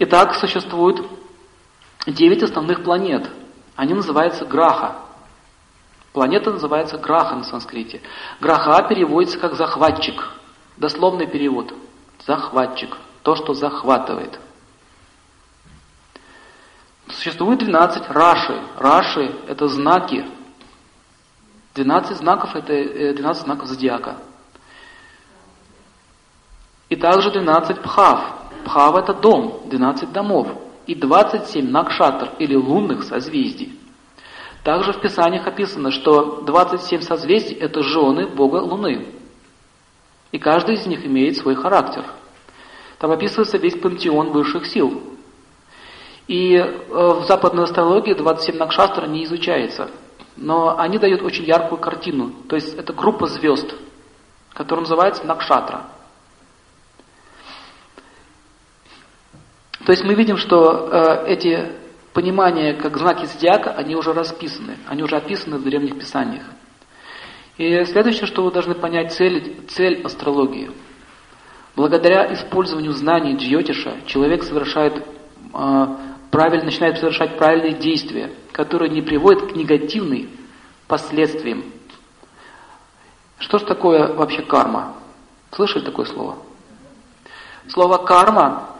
[0.00, 1.04] Итак, существует
[2.06, 3.28] девять основных планет.
[3.74, 4.96] Они называются Граха.
[6.12, 8.00] Планета называется Граха на санскрите.
[8.40, 10.30] Граха переводится как захватчик.
[10.76, 11.74] Дословный перевод.
[12.24, 12.96] Захватчик.
[13.22, 14.38] То, что захватывает.
[17.08, 18.62] Существует 12 раши.
[18.76, 20.24] Раши– это знаки.
[21.74, 24.16] 12 знаков– это 12 э, знаков зодиака.
[26.88, 28.37] И также 12 пхав.
[28.68, 30.48] Пхав– это дом, 12 домов.
[30.86, 33.78] И 27 накшатр, или лунных созвездий.
[34.62, 39.06] Также в Писаниях описано, что 27 созвездий– это жены Бога Луны.
[40.32, 42.04] И каждый из них имеет свой характер.
[42.98, 45.02] Там описывается весь пантеон высших сил.
[46.26, 49.90] И э, в западной астрологии 27 накшастра не изучается.
[50.36, 52.32] Но они дают очень яркую картину.
[52.50, 53.74] То есть это группа звезд,
[54.52, 55.86] которая называется накшатра.
[59.88, 61.72] То есть мы видим, что э, эти
[62.12, 66.42] понимания, как знаки зодиака, они уже расписаны, они уже описаны в древних писаниях.
[67.56, 70.70] И следующее, что вы должны понять, цель, цель астрологии.
[71.74, 74.94] Благодаря использованию знаний Джьотиша человек совершает
[75.54, 75.86] э,
[76.30, 80.28] правильно, начинает совершать правильные действия, которые не приводят к негативным
[80.86, 81.64] последствиям.
[83.38, 84.96] Что же такое вообще карма?
[85.50, 86.36] Слышали такое слово?
[87.68, 88.74] Слово карма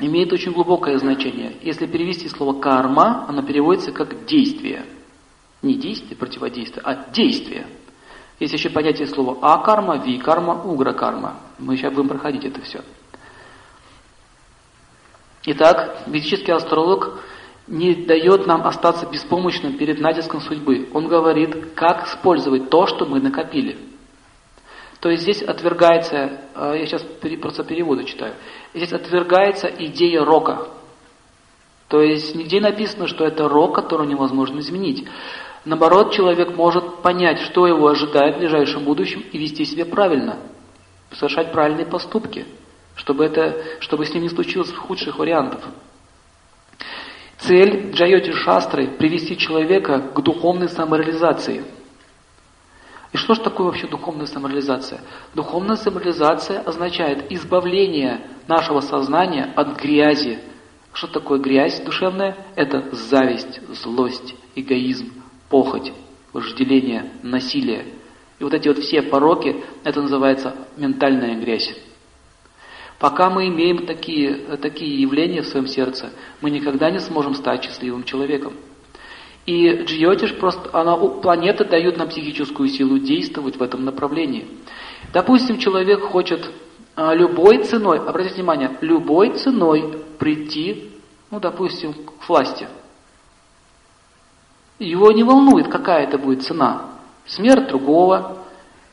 [0.00, 1.56] имеет очень глубокое значение.
[1.62, 4.86] Если перевести слово карма, оно переводится как действие.
[5.62, 7.66] Не действие, противодействие, а действие.
[8.40, 11.36] Есть еще понятие слова а-карма, ви-карма, угра-карма.
[11.58, 12.82] Мы сейчас будем проходить это все.
[15.46, 17.20] Итак, ведический астролог
[17.66, 20.88] не дает нам остаться беспомощным перед натиском судьбы.
[20.92, 23.78] Он говорит, как использовать то, что мы накопили.
[25.04, 27.04] То есть здесь отвергается, э, я сейчас
[27.42, 28.36] просто переводы читаю,
[28.72, 30.68] здесь отвергается идея рока.
[31.88, 35.06] То есть нигде написано, что это рок, который невозможно изменить.
[35.66, 40.38] Наоборот, человек может понять, что его ожидает в ближайшем будущем и вести себя правильно,
[41.12, 42.46] совершать правильные поступки–
[42.96, 45.60] чтобы, это, чтобы с ним не случилось худших вариантов.
[47.38, 51.62] Цель Джайоти Шастры– привести человека к духовной самореализации.
[53.14, 55.00] И что же такое вообще духовная самореализация?
[55.36, 60.40] Духовная самореализация означает избавление нашего сознания от грязи.
[60.92, 62.36] Что такое грязь душевная?
[62.56, 65.12] Это зависть, злость, эгоизм,
[65.48, 65.92] похоть,
[66.32, 67.86] вожделение, насилие.
[68.40, 71.72] И вот эти вот все пороки, это называется ментальная грязь.
[72.98, 76.10] Пока мы имеем такие, такие явления в своем сердце,
[76.40, 78.54] мы никогда не сможем стать счастливым человеком.
[79.46, 84.46] И Джиотиш просто, она, планеты дают нам психическую силу действовать в этом направлении.
[85.12, 86.50] Допустим, человек хочет
[86.96, 90.90] а, любой ценой, обратите внимание, любой ценой прийти,
[91.30, 92.68] ну, допустим, к власти.
[94.78, 96.90] Его не волнует, какая это будет цена.
[97.26, 98.38] Смерть другого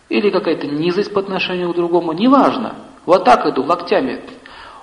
[0.09, 2.75] или какая-то низость по отношению к другому, неважно.
[3.05, 4.21] Вот так иду, локтями.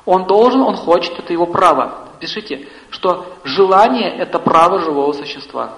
[0.07, 2.08] Он должен, он хочет, это его право.
[2.21, 5.75] Пишите, что желание– это право живого существа.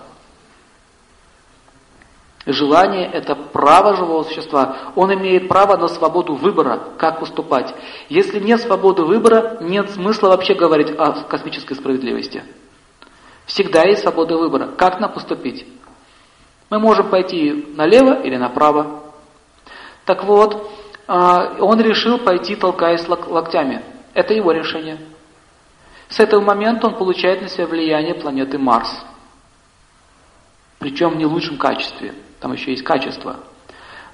[2.47, 4.93] Желание– это право живого существа.
[4.97, 7.75] Он имеет право на свободу выбора, как поступать.
[8.09, 12.43] Если нет свободы выбора, нет смысла вообще говорить о космической справедливости.
[13.45, 14.69] Всегда есть свобода выбора.
[14.77, 15.67] Как нам поступить?
[16.71, 19.03] Мы можем пойти налево или направо.
[20.07, 20.71] Так вот,
[21.07, 23.83] а, он решил пойти, толкаясь локтями.
[24.15, 24.99] Это его решение.
[26.10, 29.04] С этого момента он получает на себя влияние планеты Марс.
[30.81, 32.15] Причем в не лучшем качестве.
[32.41, 33.37] Там еще есть качество.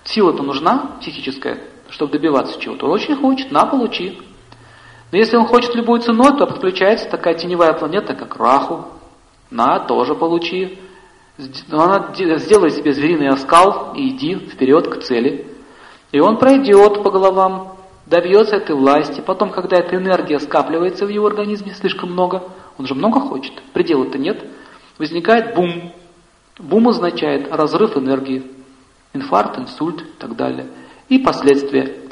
[0.04, 1.58] Сила-то нужна, психическая,
[1.88, 2.86] чтобы добиваться чего-то.
[2.86, 4.18] Он очень хочет, на, получи.
[5.10, 8.88] Но если он хочет любой ценой, то подключается такая теневая планета, как Раху.
[9.50, 10.78] На, тоже получи.
[11.68, 15.46] Но она сделай себе звериный оскал и иди вперед к цели.
[16.12, 17.75] И он пройдет по головам,
[18.06, 19.21] добьется этой власти.
[19.21, 22.43] Потом, когда эта энергия скапливается в его организме слишком много,
[22.79, 24.44] он же много хочет, предела-то нет,
[24.99, 25.93] возникает бум.
[26.58, 28.50] Бум означает разрыв энергии,
[29.12, 30.69] инфаркт, инсульт и так далее.
[31.08, 31.97] И последствия.